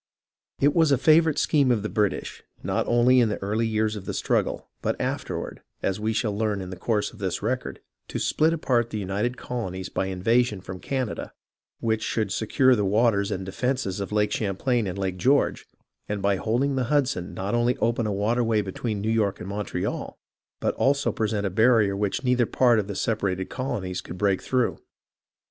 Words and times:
It 0.59 0.73
was 0.73 0.91
a 0.91 0.97
favourite 0.97 1.37
scheme 1.37 1.69
of 1.69 1.83
the 1.83 1.87
British, 1.87 2.41
not 2.63 2.87
only 2.87 3.19
in 3.19 3.29
the 3.29 3.37
early 3.37 3.67
years 3.67 3.95
of 3.95 4.05
the 4.05 4.15
struggle, 4.15 4.67
but 4.81 4.99
afterward, 4.99 5.61
as 5.83 5.99
we 5.99 6.11
shall 6.11 6.35
learn 6.35 6.59
in 6.59 6.71
the 6.71 6.75
course 6.75 7.13
of 7.13 7.19
this 7.19 7.43
record, 7.43 7.79
to 8.07 8.17
split 8.17 8.51
apart 8.51 8.89
the 8.89 8.97
united 8.97 9.37
colonies 9.37 9.89
by 9.89 10.07
an 10.07 10.13
invasion 10.13 10.59
from 10.59 10.79
Canada, 10.79 11.33
which 11.81 12.01
should 12.01 12.31
secure 12.31 12.75
the 12.75 12.83
waters 12.83 13.29
and 13.29 13.45
defences 13.45 13.99
of 13.99 14.11
Lake 14.11 14.31
Champlain 14.31 14.87
and 14.87 14.97
Lake 14.97 15.17
George, 15.17 15.67
and 16.09 16.19
by 16.19 16.37
holding 16.37 16.75
the 16.75 16.85
Hudson 16.85 17.35
not 17.35 17.53
only 17.53 17.77
open 17.77 18.07
a 18.07 18.11
waterway 18.11 18.63
between 18.63 19.01
New 19.01 19.11
York 19.11 19.39
and 19.39 19.47
Montreal, 19.49 20.17
but 20.59 20.73
also 20.77 21.11
pre 21.11 21.27
sent 21.29 21.45
a 21.45 21.51
barrier 21.51 21.95
which 21.95 22.23
neither 22.23 22.47
part 22.47 22.79
of 22.79 22.87
the 22.87 22.95
separated 22.95 23.51
colonies 23.51 24.01
could 24.01 24.17
break 24.17 24.41
through. 24.41 24.79